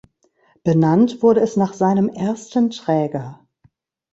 Benannt 0.63 1.21
wurde 1.21 1.41
es 1.41 1.57
nach 1.57 1.73
seinem 1.75 2.09
ersten 2.09 2.71
Träger. 2.71 3.45